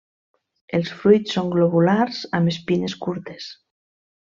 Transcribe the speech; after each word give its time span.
Els 0.77 0.93
fruits 1.01 1.35
són 1.37 1.51
globulars 1.57 2.23
amb 2.39 2.53
espines 2.55 2.97
curtes. 3.07 3.53